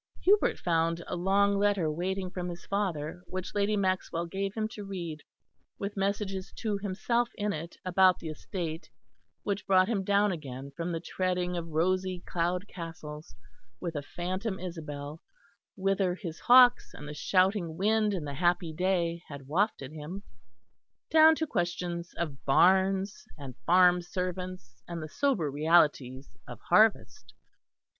[0.23, 4.83] Hubert found a long letter waiting from his father which Lady Maxwell gave him to
[4.83, 5.21] read,
[5.77, 8.89] with messages to himself in it about the estate,
[9.43, 13.35] which brought him down again from the treading of rosy cloud castles
[13.79, 15.21] with a phantom Isabel
[15.75, 20.23] whither his hawks and the shouting wind and the happy day had wafted him,
[21.11, 27.35] down to questions of barns and farm servants and the sober realities of harvest.